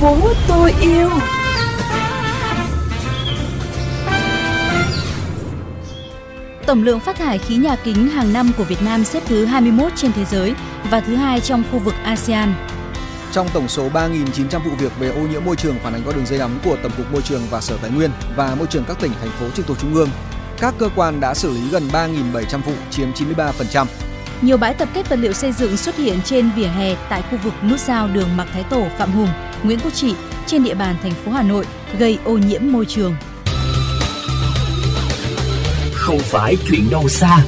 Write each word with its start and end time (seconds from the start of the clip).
phố 0.00 0.16
tôi 0.48 0.74
yêu 0.80 1.10
Tổng 6.66 6.82
lượng 6.82 7.00
phát 7.00 7.16
thải 7.16 7.38
khí 7.38 7.56
nhà 7.56 7.76
kính 7.84 8.08
hàng 8.08 8.32
năm 8.32 8.50
của 8.58 8.64
Việt 8.64 8.82
Nam 8.84 9.04
xếp 9.04 9.22
thứ 9.26 9.44
21 9.44 9.92
trên 9.96 10.12
thế 10.12 10.24
giới 10.24 10.54
và 10.90 11.00
thứ 11.00 11.16
hai 11.16 11.40
trong 11.40 11.62
khu 11.72 11.78
vực 11.78 11.94
ASEAN. 12.04 12.54
Trong 13.32 13.48
tổng 13.52 13.68
số 13.68 13.88
3.900 13.88 14.58
vụ 14.58 14.70
việc 14.78 14.92
về 14.98 15.08
ô 15.08 15.20
nhiễm 15.20 15.44
môi 15.44 15.56
trường 15.56 15.76
phản 15.78 15.92
ánh 15.92 16.02
qua 16.04 16.12
đường 16.16 16.26
dây 16.26 16.38
nóng 16.38 16.58
của 16.64 16.76
Tổng 16.82 16.92
cục 16.96 17.12
Môi 17.12 17.22
trường 17.22 17.42
và 17.50 17.60
Sở 17.60 17.76
Tài 17.82 17.90
nguyên 17.90 18.10
và 18.36 18.54
Môi 18.54 18.66
trường 18.66 18.84
các 18.88 19.00
tỉnh, 19.00 19.12
thành 19.20 19.30
phố 19.30 19.50
trực 19.50 19.66
thuộc 19.66 19.78
Trung 19.80 19.94
ương, 19.94 20.08
các 20.60 20.74
cơ 20.78 20.88
quan 20.96 21.20
đã 21.20 21.34
xử 21.34 21.50
lý 21.50 21.70
gần 21.70 21.88
3.700 21.92 22.60
vụ, 22.62 22.72
chiếm 22.90 23.08
93%. 23.12 23.86
Nhiều 24.42 24.56
bãi 24.56 24.74
tập 24.74 24.88
kết 24.94 25.08
vật 25.08 25.18
liệu 25.18 25.32
xây 25.32 25.52
dựng 25.52 25.76
xuất 25.76 25.96
hiện 25.96 26.18
trên 26.24 26.50
vỉa 26.56 26.66
hè 26.66 26.94
tại 27.08 27.22
khu 27.30 27.38
vực 27.44 27.54
nút 27.62 27.80
giao 27.80 28.08
đường 28.08 28.36
Mạc 28.36 28.46
Thái 28.52 28.64
Tổ, 28.70 28.86
Phạm 28.98 29.12
Hùng, 29.12 29.28
Nguyễn 29.64 29.78
Quốc 29.84 29.94
Trị 29.94 30.14
trên 30.46 30.64
địa 30.64 30.74
bàn 30.74 30.96
thành 31.02 31.12
phố 31.12 31.32
Hà 31.32 31.42
Nội 31.42 31.66
gây 31.98 32.18
ô 32.24 32.38
nhiễm 32.38 32.60
môi 32.64 32.86
trường. 32.86 33.14
Không 35.92 36.18
phải 36.18 36.56
chuyện 36.68 36.90
đâu 36.90 37.08
xa. 37.08 37.44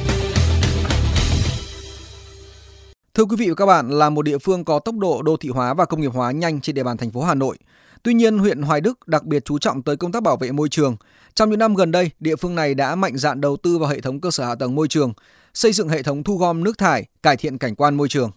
Thưa 3.13 3.25
quý 3.25 3.35
vị 3.35 3.49
và 3.49 3.55
các 3.55 3.65
bạn, 3.65 3.89
là 3.89 4.09
một 4.09 4.21
địa 4.21 4.37
phương 4.37 4.65
có 4.65 4.79
tốc 4.79 4.95
độ 4.95 5.21
đô 5.21 5.37
thị 5.37 5.49
hóa 5.49 5.73
và 5.73 5.85
công 5.85 6.01
nghiệp 6.01 6.11
hóa 6.13 6.31
nhanh 6.31 6.61
trên 6.61 6.75
địa 6.75 6.83
bàn 6.83 6.97
thành 6.97 7.11
phố 7.11 7.21
Hà 7.21 7.33
Nội. 7.33 7.57
Tuy 8.03 8.13
nhiên, 8.13 8.37
huyện 8.37 8.61
Hoài 8.61 8.81
Đức 8.81 9.07
đặc 9.07 9.23
biệt 9.23 9.45
chú 9.45 9.59
trọng 9.59 9.81
tới 9.81 9.97
công 9.97 10.11
tác 10.11 10.23
bảo 10.23 10.37
vệ 10.37 10.51
môi 10.51 10.69
trường. 10.69 10.95
Trong 11.35 11.49
những 11.49 11.59
năm 11.59 11.75
gần 11.75 11.91
đây, 11.91 12.11
địa 12.19 12.35
phương 12.35 12.55
này 12.55 12.73
đã 12.75 12.95
mạnh 12.95 13.17
dạn 13.17 13.41
đầu 13.41 13.57
tư 13.57 13.77
vào 13.77 13.89
hệ 13.89 14.01
thống 14.01 14.21
cơ 14.21 14.31
sở 14.31 14.45
hạ 14.45 14.55
tầng 14.55 14.75
môi 14.75 14.87
trường, 14.87 15.13
xây 15.53 15.71
dựng 15.73 15.89
hệ 15.89 16.03
thống 16.03 16.23
thu 16.23 16.37
gom 16.37 16.63
nước 16.63 16.77
thải, 16.77 17.05
cải 17.23 17.37
thiện 17.37 17.57
cảnh 17.57 17.75
quan 17.75 17.95
môi 17.95 18.07
trường. 18.09 18.31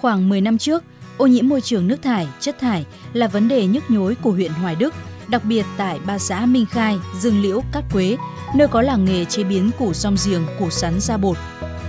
Khoảng 0.00 0.28
10 0.28 0.40
năm 0.40 0.58
trước, 0.58 0.84
ô 1.18 1.26
nhiễm 1.26 1.48
môi 1.48 1.60
trường 1.60 1.88
nước 1.88 2.02
thải, 2.02 2.28
chất 2.40 2.58
thải 2.60 2.86
là 3.12 3.26
vấn 3.26 3.48
đề 3.48 3.66
nhức 3.66 3.90
nhối 3.90 4.14
của 4.14 4.30
huyện 4.30 4.52
Hoài 4.52 4.74
Đức, 4.74 4.94
đặc 5.28 5.44
biệt 5.44 5.66
tại 5.76 5.98
ba 6.06 6.18
xã 6.18 6.46
Minh 6.46 6.66
Khai, 6.66 6.98
Dương 7.20 7.42
Liễu, 7.42 7.62
Cát 7.72 7.84
Quế, 7.92 8.16
nơi 8.54 8.68
có 8.68 8.82
làng 8.82 9.04
nghề 9.04 9.24
chế 9.24 9.44
biến 9.44 9.70
củ 9.78 9.94
rong 9.94 10.16
giềng, 10.26 10.42
củ 10.58 10.70
sắn 10.70 11.00
ra 11.00 11.16
bột. 11.16 11.36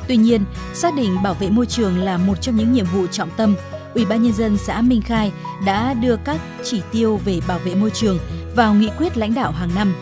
Tuy 0.08 0.18
nhiên, 0.18 0.46
xác 0.74 0.96
định 0.96 1.18
bảo 1.24 1.34
vệ 1.34 1.50
môi 1.50 1.66
trường 1.66 1.98
là 2.00 2.18
một 2.18 2.42
trong 2.42 2.56
những 2.56 2.74
nhiệm 2.74 2.86
vụ 2.86 3.08
trọng 3.08 3.30
tâm, 3.38 3.56
Ủy 3.94 4.06
ban 4.06 4.24
nhân 4.24 4.34
dân 4.34 4.58
xã 4.58 4.82
Minh 4.82 5.02
Khai 5.02 5.32
đã 5.66 5.94
đưa 5.94 6.16
các 6.16 6.42
chỉ 6.64 6.82
tiêu 6.92 7.20
về 7.26 7.40
bảo 7.48 7.60
vệ 7.60 7.76
môi 7.76 7.90
trường 7.90 8.20
vào 8.56 8.74
nghị 8.74 8.90
quyết 8.98 9.18
lãnh 9.18 9.34
đạo 9.34 9.52
hàng 9.52 9.70
năm. 9.76 9.94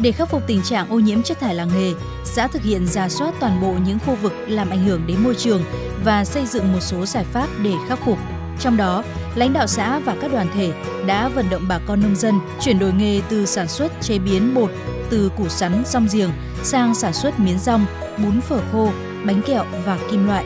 Để 0.00 0.12
khắc 0.12 0.28
phục 0.28 0.42
tình 0.46 0.62
trạng 0.62 0.88
ô 0.90 0.98
nhiễm 0.98 1.22
chất 1.22 1.40
thải 1.40 1.54
làng 1.54 1.68
nghề, 1.74 1.92
xã 2.24 2.46
thực 2.46 2.62
hiện 2.62 2.86
ra 2.86 3.08
soát 3.08 3.34
toàn 3.40 3.60
bộ 3.60 3.74
những 3.86 3.98
khu 4.06 4.14
vực 4.14 4.32
làm 4.48 4.70
ảnh 4.70 4.84
hưởng 4.84 5.02
đến 5.06 5.16
môi 5.24 5.34
trường 5.34 5.62
và 6.04 6.24
xây 6.24 6.46
dựng 6.46 6.72
một 6.72 6.80
số 6.80 7.06
giải 7.06 7.24
pháp 7.32 7.46
để 7.62 7.72
khắc 7.88 7.98
phục. 8.04 8.18
Trong 8.60 8.76
đó, 8.76 9.04
lãnh 9.34 9.52
đạo 9.52 9.66
xã 9.66 9.98
và 9.98 10.16
các 10.20 10.32
đoàn 10.32 10.46
thể 10.54 10.72
đã 11.06 11.28
vận 11.28 11.50
động 11.50 11.64
bà 11.68 11.78
con 11.86 12.02
nông 12.02 12.16
dân 12.16 12.34
chuyển 12.60 12.78
đổi 12.78 12.92
nghề 12.92 13.20
từ 13.28 13.46
sản 13.46 13.68
xuất 13.68 13.92
chế 14.00 14.18
biến 14.18 14.54
bột 14.54 14.70
từ 15.10 15.30
củ 15.36 15.48
sắn 15.48 15.82
rong 15.86 16.06
giềng 16.12 16.30
sang 16.62 16.94
sản 16.94 17.12
xuất 17.12 17.40
miến 17.40 17.58
rong, 17.58 17.86
bún 18.18 18.40
phở 18.40 18.60
khô, 18.72 18.90
bánh 19.26 19.42
kẹo 19.46 19.64
và 19.86 19.98
kim 20.10 20.26
loại. 20.26 20.44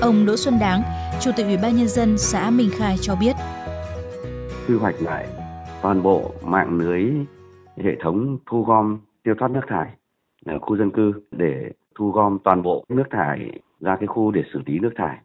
Ông 0.00 0.26
Đỗ 0.26 0.36
Xuân 0.36 0.58
Đáng, 0.58 0.82
Chủ 1.22 1.30
tịch 1.36 1.46
Ủy 1.46 1.56
ban 1.56 1.76
nhân 1.76 1.88
dân 1.88 2.18
xã 2.18 2.50
Minh 2.50 2.70
Khai 2.78 2.98
cho 3.00 3.14
biết: 3.14 3.36
quy 4.68 4.74
hoạch 4.74 5.02
lại 5.02 5.26
toàn 5.82 6.02
bộ 6.02 6.34
mạng 6.42 6.78
lưới 6.78 7.02
hệ 7.76 7.96
thống 8.00 8.38
thu 8.46 8.64
gom 8.64 8.98
tiêu 9.22 9.34
thoát 9.38 9.50
nước 9.50 9.60
thải 9.68 9.90
ở 10.44 10.58
khu 10.58 10.76
dân 10.76 10.90
cư 10.90 11.12
để 11.30 11.70
thu 11.94 12.10
gom 12.10 12.38
toàn 12.44 12.62
bộ 12.62 12.84
nước 12.88 13.04
thải 13.10 13.60
ra 13.80 13.96
cái 13.96 14.06
khu 14.06 14.30
để 14.30 14.42
xử 14.52 14.60
lý 14.66 14.78
nước 14.78 14.92
thải. 14.96 15.18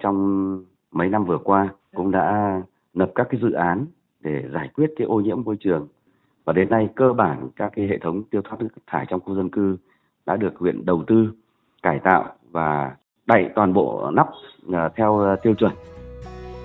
Trong 0.00 0.64
mấy 0.92 1.08
năm 1.08 1.24
vừa 1.24 1.38
qua 1.38 1.68
cũng 1.94 2.10
đã 2.10 2.60
lập 2.94 3.12
các 3.14 3.26
cái 3.30 3.40
dự 3.40 3.52
án 3.52 3.86
để 4.20 4.44
giải 4.52 4.70
quyết 4.74 4.90
cái 4.96 5.06
ô 5.06 5.20
nhiễm 5.20 5.42
môi 5.42 5.56
trường 5.60 5.88
và 6.44 6.52
đến 6.52 6.70
nay 6.70 6.88
cơ 6.94 7.12
bản 7.12 7.48
các 7.56 7.72
cái 7.76 7.86
hệ 7.86 7.98
thống 7.98 8.22
tiêu 8.30 8.42
thoát 8.42 8.60
nước 8.60 8.68
thải 8.86 9.06
trong 9.08 9.20
khu 9.20 9.34
dân 9.34 9.50
cư 9.50 9.76
đã 10.26 10.36
được 10.36 10.56
huyện 10.56 10.84
đầu 10.86 11.04
tư 11.06 11.32
cải 11.82 11.98
tạo 11.98 12.32
và 12.50 12.96
đậy 13.26 13.48
toàn 13.54 13.72
bộ 13.72 14.10
nắp 14.10 14.28
à, 14.72 14.88
theo 14.96 15.36
tiêu 15.42 15.54
chuẩn. 15.54 15.72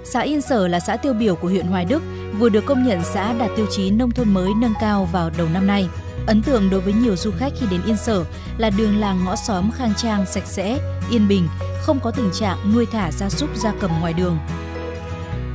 Xã 0.04 0.22
Yên 0.22 0.42
Sở 0.42 0.68
là 0.68 0.80
xã 0.80 0.98
tiêu 0.98 1.14
biểu 1.20 1.36
của 1.42 1.48
huyện 1.48 1.66
Hoài 1.66 1.86
Đức, 1.90 2.02
vừa 2.42 2.50
được 2.50 2.66
công 2.66 2.84
nhận 2.84 3.04
xã 3.04 3.34
đạt 3.34 3.50
tiêu 3.56 3.66
chí 3.72 3.92
nông 3.92 4.12
thôn 4.12 4.34
mới 4.34 4.52
nâng 4.58 4.74
cao 4.82 5.10
vào 5.12 5.30
đầu 5.38 5.48
năm 5.54 5.68
nay. 5.68 5.88
Ấn 6.28 6.42
tượng 6.42 6.70
đối 6.70 6.82
với 6.82 6.94
nhiều 6.94 7.16
du 7.16 7.32
khách 7.32 7.54
khi 7.60 7.66
đến 7.72 7.82
Yên 7.86 7.98
Sở 7.98 8.24
là 8.58 8.70
đường 8.70 8.98
làng 8.98 9.26
ngõ 9.26 9.36
xóm 9.36 9.72
khang 9.72 9.94
trang, 9.98 10.26
sạch 10.26 10.46
sẽ, 10.46 10.80
yên 11.12 11.28
bình, 11.28 11.48
không 11.82 12.00
có 12.00 12.12
tình 12.12 12.30
trạng 12.34 12.74
nuôi 12.74 12.86
thả 12.86 13.12
gia 13.12 13.30
súc 13.30 13.56
gia 13.56 13.74
cầm 13.80 13.92
ngoài 14.00 14.14
đường. 14.14 14.38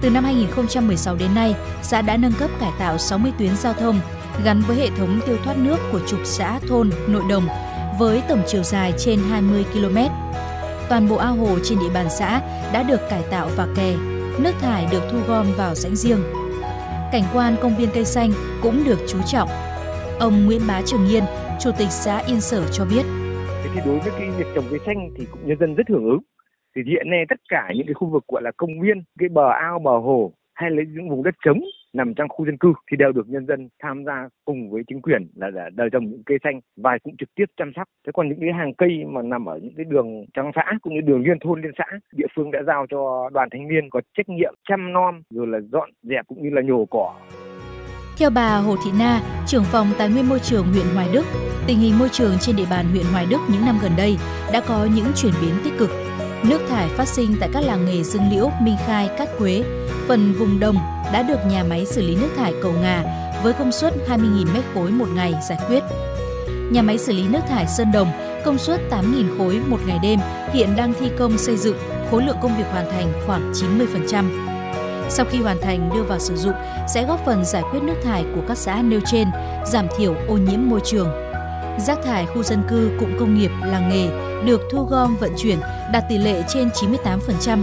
Từ 0.01 0.11
năm 0.11 0.25
2016 0.25 1.17
đến 1.17 1.35
nay, 1.35 1.55
xã 1.83 2.03
đã 2.03 2.17
nâng 2.17 2.33
cấp 2.33 2.51
cải 2.61 2.73
tạo 2.79 2.99
60 2.99 3.33
tuyến 3.39 3.57
giao 3.57 3.73
thông 3.73 4.01
gắn 4.45 4.63
với 4.67 4.77
hệ 4.77 4.91
thống 4.99 5.21
tiêu 5.27 5.37
thoát 5.45 5.59
nước 5.59 5.79
của 5.93 6.01
trục 6.09 6.21
xã, 6.25 6.59
thôn, 6.69 6.91
nội 7.09 7.23
đồng 7.31 7.49
với 7.99 8.23
tổng 8.29 8.43
chiều 8.47 8.63
dài 8.63 8.93
trên 8.99 9.21
20 9.31 9.65
km. 9.73 9.99
Toàn 10.89 11.09
bộ 11.09 11.17
ao 11.17 11.35
hồ 11.35 11.59
trên 11.65 11.79
địa 11.79 11.91
bàn 11.95 12.07
xã 12.19 12.41
đã 12.73 12.83
được 12.83 13.01
cải 13.11 13.23
tạo 13.31 13.51
và 13.57 13.67
kè, 13.77 13.97
nước 14.39 14.53
thải 14.61 14.87
được 14.93 15.03
thu 15.11 15.19
gom 15.27 15.47
vào 15.57 15.75
rãnh 15.75 15.97
riêng. 15.97 16.46
Cảnh 17.12 17.22
quan 17.34 17.55
công 17.62 17.77
viên 17.78 17.89
cây 17.94 18.05
xanh 18.05 18.31
cũng 18.62 18.83
được 18.87 18.99
chú 19.09 19.19
trọng. 19.27 19.49
Ông 20.21 20.47
Nguyễn 20.47 20.61
Bá 20.69 20.81
Trường 20.87 21.05
Nhiên, 21.05 21.22
Chủ 21.61 21.71
tịch 21.78 21.91
xã 21.91 22.19
Yên 22.19 22.41
Sở 22.41 22.65
cho 22.72 22.84
biết. 22.84 23.03
Thì 23.75 23.81
đối 23.87 23.99
với 23.99 24.12
cái 24.19 24.31
việc 24.39 24.47
trồng 24.55 24.65
cây 24.71 24.78
xanh 24.87 25.11
thì 25.17 25.27
cũng 25.31 25.41
nhân 25.49 25.59
dân 25.61 25.75
rất 25.75 25.89
hưởng 25.89 26.05
ứng. 26.05 26.19
Thì 26.77 26.83
hiện 26.87 27.11
nay 27.11 27.25
tất 27.28 27.41
cả 27.49 27.71
những 27.75 27.87
cái 27.87 27.94
khu 27.94 28.09
vực 28.09 28.25
gọi 28.28 28.43
là 28.43 28.50
công 28.56 28.81
viên, 28.81 29.03
cái 29.19 29.28
bờ 29.28 29.50
ao, 29.61 29.78
bờ 29.78 29.99
hồ 29.99 30.33
hay 30.55 30.71
là 30.71 30.83
những 30.94 31.11
vùng 31.11 31.22
đất 31.22 31.34
trống 31.44 31.61
nằm 31.97 32.15
trong 32.15 32.29
khu 32.29 32.47
dân 32.47 32.59
cư 32.59 32.73
thì 32.91 32.97
đều 32.97 33.12
được 33.12 33.29
nhân 33.29 33.47
dân 33.47 33.69
tham 33.83 34.05
gia 34.05 34.29
cùng 34.45 34.71
với 34.71 34.83
chính 34.89 35.03
quyền 35.03 35.27
là 35.34 35.71
đời 35.75 35.89
trồng 35.93 36.05
những 36.05 36.23
cây 36.27 36.39
xanh 36.45 36.61
và 36.77 36.99
cũng 37.03 37.17
trực 37.17 37.29
tiếp 37.34 37.45
chăm 37.57 37.73
sóc. 37.77 37.89
Thế 38.07 38.11
còn 38.15 38.29
những 38.29 38.41
cái 38.41 38.53
hàng 38.53 38.75
cây 38.75 39.05
mà 39.09 39.23
nằm 39.23 39.47
ở 39.49 39.59
những 39.62 39.75
cái 39.77 39.84
đường 39.84 40.25
trong 40.35 40.51
xã 40.55 40.65
cũng 40.83 40.95
như 40.95 41.01
đường 41.01 41.23
liên 41.23 41.39
thôn 41.45 41.62
liên 41.62 41.73
xã, 41.79 41.85
địa 42.12 42.27
phương 42.37 42.51
đã 42.51 42.61
giao 42.67 42.87
cho 42.91 43.31
đoàn 43.33 43.49
thanh 43.53 43.69
niên 43.69 43.91
có 43.91 44.01
trách 44.17 44.29
nhiệm 44.29 44.55
chăm 44.69 44.93
nom 44.93 45.23
rồi 45.31 45.47
là 45.47 45.59
dọn 45.73 45.91
dẹp 46.03 46.27
cũng 46.27 46.43
như 46.43 46.51
là 46.51 46.62
nhổ 46.62 46.85
cỏ 46.85 47.15
theo 48.19 48.31
bà 48.31 48.56
Hồ 48.56 48.77
Thị 48.85 48.91
Na, 48.99 49.21
trưởng 49.47 49.65
phòng 49.65 49.87
Tài 49.99 50.09
nguyên 50.09 50.29
môi 50.29 50.41
trường 50.41 50.67
huyện 50.73 50.87
Hoài 50.95 51.09
Đức, 51.12 51.25
tình 51.67 51.79
hình 51.79 51.99
môi 51.99 52.09
trường 52.09 52.39
trên 52.41 52.56
địa 52.56 52.67
bàn 52.71 52.87
huyện 52.91 53.05
Hoài 53.12 53.27
Đức 53.31 53.39
những 53.53 53.67
năm 53.67 53.79
gần 53.83 53.93
đây 53.97 54.17
đã 54.53 54.62
có 54.69 54.89
những 54.97 55.06
chuyển 55.17 55.33
biến 55.41 55.55
tích 55.65 55.73
cực. 55.79 55.91
Nước 56.43 56.61
thải 56.69 56.89
phát 56.89 57.09
sinh 57.09 57.37
tại 57.41 57.49
các 57.53 57.61
làng 57.61 57.85
nghề 57.87 58.03
Dương 58.03 58.31
Liễu, 58.31 58.51
Minh 58.61 58.77
Khai, 58.87 59.09
Cát 59.19 59.29
Quế, 59.39 59.63
phần 60.09 60.33
vùng 60.33 60.61
đồng 60.61 60.77
đã 61.13 61.23
được 61.23 61.39
nhà 61.51 61.65
máy 61.65 61.87
xử 61.87 62.03
lý 62.03 62.17
nước 62.17 62.29
thải 62.37 62.55
Cầu 62.63 62.73
Ngà 62.83 63.05
với 63.43 63.53
công 63.53 63.73
suất 63.73 63.95
20.000 64.09 64.47
m 64.47 64.57
khối 64.75 64.91
một 64.91 65.09
ngày 65.15 65.35
giải 65.49 65.59
quyết. 65.69 65.83
Nhà 66.71 66.83
máy 66.83 66.99
xử 66.99 67.13
lý 67.13 67.29
nước 67.29 67.41
thải 67.49 67.67
Sơn 67.67 67.93
Đồng 67.93 68.09
công 68.45 68.59
suất 68.59 68.81
8.000 68.91 69.39
khối 69.39 69.61
một 69.67 69.81
ngày 69.87 69.99
đêm 70.03 70.21
hiện 70.53 70.77
đang 70.77 70.93
thi 71.01 71.07
công 71.19 71.39
xây 71.39 71.57
dựng, 71.57 71.77
khối 72.11 72.23
lượng 72.23 72.37
công 72.43 72.57
việc 72.59 72.67
hoàn 72.71 72.91
thành 72.91 73.13
khoảng 73.27 73.53
90%. 73.53 74.25
Sau 75.09 75.27
khi 75.31 75.39
hoàn 75.39 75.61
thành 75.61 75.91
đưa 75.95 76.03
vào 76.03 76.19
sử 76.19 76.37
dụng 76.37 76.55
sẽ 76.89 77.05
góp 77.05 77.25
phần 77.25 77.45
giải 77.45 77.63
quyết 77.73 77.83
nước 77.83 77.97
thải 78.05 78.25
của 78.35 78.43
các 78.49 78.59
xã 78.59 78.83
nêu 78.83 79.01
trên, 79.07 79.29
giảm 79.67 79.87
thiểu 79.99 80.15
ô 80.29 80.37
nhiễm 80.37 80.61
môi 80.63 80.81
trường. 80.85 81.25
Rác 81.78 81.98
thải 82.03 82.26
khu 82.26 82.42
dân 82.42 82.59
cư, 82.69 82.91
cụm 83.00 83.09
công 83.19 83.34
nghiệp, 83.34 83.50
làng 83.66 83.88
nghề 83.88 84.09
được 84.47 84.60
thu 84.70 84.84
gom 84.91 85.16
vận 85.20 85.31
chuyển 85.37 85.59
đạt 85.92 86.04
tỷ 86.09 86.19
lệ 86.19 86.42
trên 86.48 86.69
98%. 86.69 87.59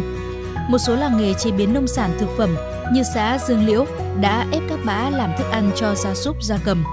Một 0.69 0.77
số 0.77 0.95
làng 0.95 1.17
nghề 1.17 1.33
chế 1.33 1.51
biến 1.51 1.73
nông 1.73 1.87
sản 1.87 2.09
thực 2.19 2.29
phẩm 2.37 2.49
như 2.93 3.03
xã 3.13 3.37
Dương 3.37 3.65
Liễu 3.65 3.85
đã 4.21 4.45
ép 4.51 4.61
các 4.69 4.79
bã 4.85 5.09
làm 5.09 5.29
thức 5.37 5.47
ăn 5.51 5.71
cho 5.75 5.95
gia 5.95 6.13
súc 6.13 6.43
gia 6.43 6.57
cầm. 6.65 6.83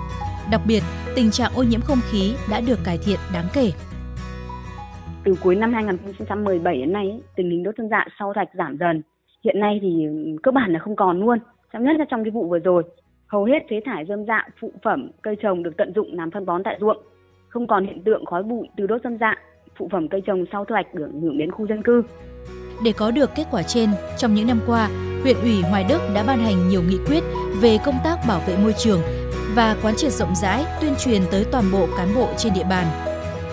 Đặc 0.51 0.61
biệt, 0.67 0.83
tình 1.17 1.31
trạng 1.31 1.53
ô 1.57 1.63
nhiễm 1.63 1.81
không 1.81 1.99
khí 2.11 2.35
đã 2.51 2.61
được 2.61 2.79
cải 2.85 2.99
thiện 3.05 3.19
đáng 3.35 3.47
kể. 3.53 3.73
Từ 5.25 5.35
cuối 5.43 5.57
năm 5.57 5.73
2017 5.73 6.77
đến 6.77 6.93
nay, 6.93 7.21
tình 7.37 7.51
hình 7.51 7.63
đốt 7.63 7.75
chân 7.79 7.89
dạ 7.91 8.05
sau 8.19 8.33
thạch 8.37 8.49
giảm 8.55 8.77
dần. 8.81 9.03
Hiện 9.45 9.61
nay 9.61 9.79
thì 9.83 10.07
cơ 10.43 10.51
bản 10.51 10.73
là 10.73 10.79
không 10.79 10.97
còn 10.97 11.21
luôn. 11.21 11.39
Trong 11.73 11.85
nhất 11.85 11.97
là 11.99 12.05
trong 12.11 12.25
cái 12.25 12.31
vụ 12.31 12.49
vừa 12.49 12.59
rồi, 12.59 12.83
hầu 13.31 13.45
hết 13.45 13.59
phế 13.71 13.81
thải 13.85 14.05
dơm 14.09 14.25
dạ, 14.25 14.47
phụ 14.61 14.73
phẩm, 14.85 15.11
cây 15.23 15.37
trồng 15.43 15.63
được 15.63 15.77
tận 15.79 15.93
dụng 15.95 16.09
làm 16.13 16.31
phân 16.31 16.47
bón 16.47 16.63
tại 16.65 16.77
ruộng. 16.81 16.97
Không 17.49 17.67
còn 17.67 17.87
hiện 17.87 18.03
tượng 18.05 18.25
khói 18.25 18.43
bụi 18.43 18.69
từ 18.77 18.87
đốt 18.87 19.01
dơm 19.05 19.17
dạ, 19.21 19.35
phụ 19.79 19.89
phẩm 19.93 20.09
cây 20.09 20.21
trồng 20.27 20.45
sau 20.53 20.65
thu 20.65 20.73
hoạch 20.73 20.87
ảnh 20.95 21.21
hưởng 21.21 21.39
đến 21.39 21.51
khu 21.51 21.67
dân 21.67 21.83
cư. 21.83 22.03
Để 22.85 22.93
có 22.97 23.11
được 23.11 23.31
kết 23.35 23.45
quả 23.51 23.63
trên, 23.63 23.89
trong 24.19 24.35
những 24.35 24.47
năm 24.47 24.61
qua, 24.67 24.89
huyện 25.23 25.37
ủy 25.43 25.63
Hoài 25.63 25.85
Đức 25.89 25.99
đã 26.15 26.25
ban 26.27 26.39
hành 26.39 26.69
nhiều 26.69 26.83
nghị 26.83 26.99
quyết 27.07 27.21
về 27.63 27.79
công 27.85 27.95
tác 28.05 28.17
bảo 28.29 28.41
vệ 28.47 28.57
môi 28.63 28.73
trường 28.79 29.01
và 29.55 29.77
quán 29.83 29.95
triệt 29.97 30.13
rộng 30.13 30.35
rãi 30.43 30.65
tuyên 30.81 30.93
truyền 31.05 31.23
tới 31.31 31.45
toàn 31.53 31.65
bộ 31.73 31.87
cán 31.97 32.09
bộ 32.17 32.29
trên 32.37 32.53
địa 32.55 32.67
bàn. 32.71 32.87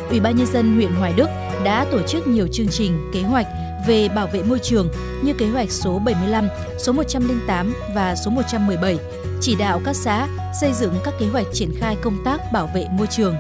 Ủy 0.10 0.20
ban 0.20 0.36
nhân 0.36 0.48
dân 0.48 0.76
huyện 0.76 0.92
Hoài 1.00 1.14
Đức 1.18 1.28
đã 1.66 1.86
tổ 1.92 2.02
chức 2.02 2.28
nhiều 2.28 2.48
chương 2.52 2.68
trình, 2.70 2.92
kế 3.14 3.22
hoạch 3.22 3.48
về 3.88 4.10
bảo 4.16 4.28
vệ 4.34 4.44
môi 4.50 4.60
trường 4.60 4.88
như 5.24 5.34
kế 5.34 5.48
hoạch 5.48 5.72
số 5.72 6.00
75, 6.06 6.48
số 6.78 6.92
108 6.94 7.74
và 7.96 8.16
số 8.16 8.32
117, 8.32 8.98
chỉ 9.42 9.56
đạo 9.56 9.82
các 9.86 9.96
xã 9.96 10.28
xây 10.62 10.74
dựng 10.74 10.94
các 11.04 11.14
kế 11.20 11.28
hoạch 11.28 11.46
triển 11.54 11.72
khai 11.80 11.98
công 12.02 12.24
tác 12.26 12.52
bảo 12.54 12.70
vệ 12.76 12.86
môi 12.92 13.08
trường. 13.08 13.36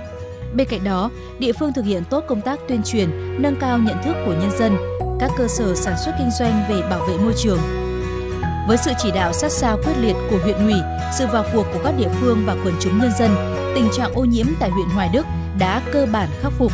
Bên 0.53 0.67
cạnh 0.67 0.83
đó, 0.83 1.09
địa 1.39 1.53
phương 1.53 1.73
thực 1.73 1.85
hiện 1.85 2.03
tốt 2.09 2.23
công 2.27 2.41
tác 2.41 2.59
tuyên 2.67 2.81
truyền, 2.83 3.09
nâng 3.41 3.55
cao 3.55 3.77
nhận 3.77 4.03
thức 4.03 4.15
của 4.25 4.33
nhân 4.33 4.51
dân, 4.59 4.77
các 5.19 5.31
cơ 5.37 5.47
sở 5.47 5.75
sản 5.75 5.95
xuất 6.05 6.11
kinh 6.19 6.29
doanh 6.39 6.65
về 6.69 6.81
bảo 6.89 7.07
vệ 7.07 7.17
môi 7.17 7.33
trường. 7.37 7.59
Với 8.67 8.77
sự 8.77 8.91
chỉ 8.97 9.11
đạo 9.11 9.33
sát 9.33 9.51
sao 9.51 9.77
quyết 9.77 9.93
liệt 10.01 10.15
của 10.29 10.37
huyện 10.43 10.57
ủy, 10.57 10.73
sự 11.17 11.27
vào 11.27 11.45
cuộc 11.53 11.65
của 11.73 11.79
các 11.83 11.93
địa 11.97 12.09
phương 12.19 12.43
và 12.45 12.55
quần 12.63 12.73
chúng 12.79 12.99
nhân 12.99 13.11
dân, 13.19 13.35
tình 13.75 13.89
trạng 13.97 14.13
ô 14.13 14.25
nhiễm 14.25 14.45
tại 14.59 14.69
huyện 14.69 14.87
Hoài 14.87 15.09
Đức 15.13 15.25
đã 15.59 15.81
cơ 15.93 16.07
bản 16.11 16.29
khắc 16.41 16.51
phục. 16.51 16.71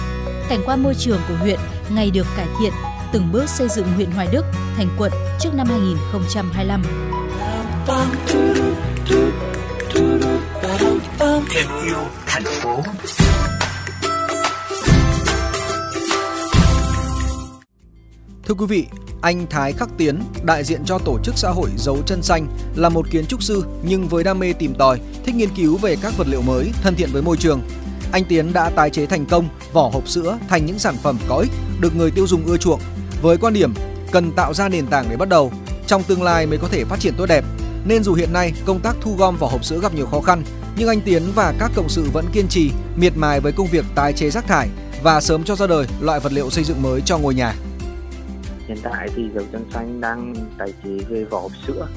Cảnh 0.49 0.59
quan 0.65 0.83
môi 0.83 0.95
trường 0.95 1.19
của 1.27 1.35
huyện 1.35 1.59
ngày 1.89 2.11
được 2.11 2.27
cải 2.37 2.47
thiện, 2.59 2.73
từng 3.11 3.31
bước 3.31 3.49
xây 3.49 3.67
dựng 3.69 3.87
huyện 3.95 4.11
Hoài 4.11 4.27
Đức 4.31 4.45
thành 4.77 4.87
quận 4.97 5.11
trước 5.39 5.49
năm 5.53 5.67
2025 5.67 6.83
thêm 11.53 11.67
yêu 11.85 11.97
thành 12.27 12.44
phố 12.44 12.81
Thưa 18.45 18.53
quý 18.53 18.65
vị, 18.65 18.85
anh 19.21 19.45
Thái 19.50 19.73
Khắc 19.73 19.89
Tiến, 19.97 20.23
đại 20.44 20.63
diện 20.63 20.81
cho 20.85 21.00
tổ 21.00 21.19
chức 21.23 21.38
xã 21.38 21.50
hội 21.50 21.69
Dấu 21.77 21.97
Chân 22.05 22.21
Xanh, 22.21 22.47
là 22.75 22.89
một 22.89 23.05
kiến 23.11 23.25
trúc 23.25 23.44
sư 23.44 23.63
nhưng 23.83 24.07
với 24.07 24.23
đam 24.23 24.39
mê 24.39 24.53
tìm 24.53 24.73
tòi, 24.75 25.00
thích 25.25 25.35
nghiên 25.35 25.49
cứu 25.56 25.77
về 25.77 25.95
các 26.01 26.13
vật 26.17 26.27
liệu 26.27 26.41
mới, 26.41 26.71
thân 26.83 26.95
thiện 26.95 27.09
với 27.13 27.21
môi 27.21 27.38
trường. 27.38 27.61
Anh 28.11 28.23
Tiến 28.23 28.53
đã 28.53 28.69
tái 28.69 28.89
chế 28.89 29.06
thành 29.06 29.25
công 29.25 29.49
vỏ 29.73 29.89
hộp 29.94 30.07
sữa 30.07 30.38
thành 30.49 30.65
những 30.65 30.79
sản 30.79 30.95
phẩm 31.03 31.17
có 31.27 31.38
ích 31.38 31.51
được 31.79 31.95
người 31.95 32.11
tiêu 32.11 32.27
dùng 32.27 32.45
ưa 32.45 32.57
chuộng. 32.57 32.79
Với 33.21 33.38
quan 33.38 33.53
điểm 33.53 33.73
cần 34.11 34.31
tạo 34.31 34.53
ra 34.53 34.69
nền 34.69 34.88
tảng 34.88 35.06
để 35.09 35.17
bắt 35.17 35.29
đầu, 35.29 35.51
trong 35.88 36.03
tương 36.03 36.23
lai 36.23 36.45
mới 36.45 36.57
có 36.57 36.67
thể 36.67 36.83
phát 36.83 36.99
triển 36.99 37.13
tốt 37.17 37.25
đẹp. 37.25 37.45
Nên 37.85 38.03
dù 38.03 38.13
hiện 38.13 38.33
nay 38.33 38.53
công 38.65 38.80
tác 38.80 38.95
thu 39.01 39.15
gom 39.18 39.35
vỏ 39.38 39.47
hộp 39.47 39.65
sữa 39.65 39.80
gặp 39.81 39.94
nhiều 39.95 40.06
khó 40.06 40.21
khăn, 40.21 40.44
nhưng 40.77 40.88
anh 40.88 41.01
Tiến 41.01 41.24
và 41.35 41.53
các 41.59 41.71
cộng 41.75 41.89
sự 41.89 42.06
vẫn 42.13 42.25
kiên 42.33 42.47
trì, 42.47 42.71
miệt 42.95 43.13
mài 43.15 43.39
với 43.39 43.51
công 43.51 43.68
việc 43.68 43.85
tái 43.95 44.13
chế 44.13 44.30
rác 44.30 44.47
thải 44.47 44.69
và 45.03 45.21
sớm 45.21 45.44
cho 45.44 45.56
ra 45.56 45.68
đời 45.68 45.85
loại 46.01 46.19
vật 46.19 46.33
liệu 46.33 46.50
xây 46.50 46.63
dựng 46.63 46.81
mới 46.81 47.01
cho 47.06 47.18
ngôi 47.18 47.35
nhà. 47.35 47.53
Hiện 48.68 48.77
tại 48.83 49.09
thì 49.15 49.24
dầu 49.35 49.44
chân 49.51 49.65
xanh 49.74 50.01
đang 50.01 50.35
tái 50.57 50.74
chế 50.83 50.89
về 51.09 51.24
vỏ 51.24 51.39
hộp 51.39 51.51
sữa 51.68 51.88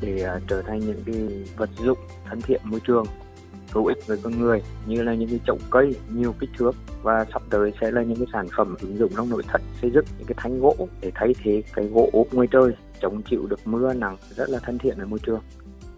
để 0.00 0.22
à, 0.22 0.40
trở 0.48 0.62
thành 0.62 0.80
những 0.80 1.02
cái 1.06 1.16
vật 1.56 1.70
dụng 1.84 1.98
thân 2.28 2.40
thiện 2.40 2.60
môi 2.64 2.80
trường 2.86 3.04
hữu 3.70 3.86
ích 3.86 4.06
với 4.06 4.18
con 4.22 4.40
người 4.40 4.62
như 4.86 5.02
là 5.02 5.14
những 5.14 5.28
cái 5.28 5.40
chậu 5.46 5.58
cây 5.70 5.94
nhiều 6.08 6.34
kích 6.40 6.50
thước 6.58 6.72
và 7.02 7.24
sắp 7.32 7.42
tới 7.50 7.72
sẽ 7.80 7.90
là 7.90 8.02
những 8.02 8.16
cái 8.16 8.26
sản 8.32 8.46
phẩm 8.56 8.76
ứng 8.80 8.98
dụng 8.98 9.12
trong 9.16 9.30
nội 9.30 9.42
thất 9.48 9.62
xây 9.82 9.90
dựng 9.94 10.04
những 10.18 10.26
cái 10.26 10.34
thanh 10.36 10.60
gỗ 10.60 10.88
để 11.00 11.10
thay 11.14 11.34
thế 11.44 11.62
cái 11.74 11.84
gỗ 11.84 12.10
ốp 12.12 12.26
ngoài 12.32 12.48
trời 12.50 12.72
chống 13.02 13.22
chịu 13.30 13.46
được 13.46 13.66
mưa 13.66 13.94
nắng 13.94 14.16
rất 14.36 14.50
là 14.50 14.58
thân 14.58 14.78
thiện 14.78 14.96
với 14.96 15.06
môi 15.06 15.18
trường 15.26 15.40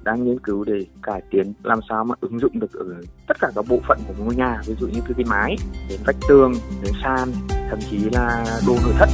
đang 0.04 0.24
nghiên 0.24 0.38
cứu 0.40 0.64
để 0.64 0.86
cải 1.02 1.22
tiến 1.30 1.52
làm 1.62 1.80
sao 1.88 2.04
mà 2.04 2.14
ứng 2.20 2.38
dụng 2.38 2.60
được 2.60 2.72
ở 2.72 2.84
tất 3.28 3.36
cả 3.40 3.50
các 3.54 3.64
bộ 3.68 3.78
phận 3.88 3.98
của 4.08 4.14
ngôi 4.18 4.34
nhà 4.34 4.60
ví 4.66 4.74
dụ 4.80 4.86
như 4.86 5.00
từ 5.08 5.14
cái 5.16 5.24
mái 5.24 5.56
đến 5.88 6.00
vách 6.06 6.16
tường 6.28 6.52
đến 6.82 6.92
sàn 7.02 7.28
thậm 7.48 7.78
chí 7.90 7.98
là 7.98 8.44
đồ 8.66 8.76
nội 8.84 8.92
thất 8.98 9.08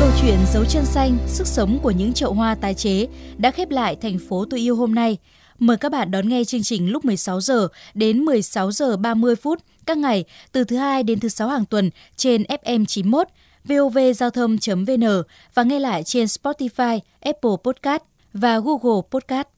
Câu 0.00 0.08
chuyện 0.22 0.38
dấu 0.52 0.64
chân 0.64 0.84
xanh, 0.84 1.18
sức 1.26 1.46
sống 1.46 1.78
của 1.82 1.90
những 1.90 2.12
chậu 2.12 2.32
hoa 2.32 2.54
tái 2.54 2.74
chế 2.74 3.06
đã 3.38 3.50
khép 3.50 3.70
lại 3.70 3.96
thành 3.96 4.18
phố 4.28 4.44
tôi 4.50 4.60
yêu 4.60 4.76
hôm 4.76 4.94
nay. 4.94 5.18
Mời 5.58 5.76
các 5.76 5.92
bạn 5.92 6.10
đón 6.10 6.28
nghe 6.28 6.44
chương 6.44 6.62
trình 6.62 6.90
lúc 6.90 7.04
16 7.04 7.40
giờ 7.40 7.68
đến 7.94 8.24
16 8.24 8.72
giờ 8.72 8.96
30 8.96 9.36
phút 9.36 9.58
các 9.86 9.98
ngày 9.98 10.24
từ 10.52 10.64
thứ 10.64 10.76
hai 10.76 11.02
đến 11.02 11.20
thứ 11.20 11.28
sáu 11.28 11.48
hàng 11.48 11.64
tuần 11.64 11.90
trên 12.16 12.42
FM 12.42 12.84
91 12.84 13.28
vovgiao 13.64 14.30
thông.vn 14.30 15.22
và 15.54 15.62
nghe 15.62 15.78
lại 15.78 16.02
trên 16.04 16.26
Spotify, 16.26 17.00
Apple 17.20 17.50
Podcast 17.64 18.02
và 18.32 18.58
Google 18.58 19.02
Podcast. 19.10 19.55